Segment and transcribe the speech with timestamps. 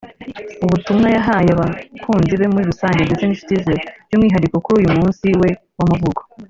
[0.61, 3.75] Mu butumwa yahaye abakunzibe muri rusange ndetse n’inshuti ze
[4.07, 6.21] by’umwihariko kuri uyu munsi we w’amavuko